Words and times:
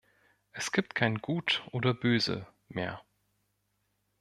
Es 0.51 0.71
gibt 0.71 0.95
kein 0.95 1.19
Gut 1.19 1.63
oder 1.71 1.93
Böse 1.93 2.47
mehr. 2.69 3.03